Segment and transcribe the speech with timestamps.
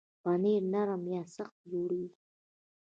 [0.23, 2.17] پنېر نرم یا سخت جوړېږي.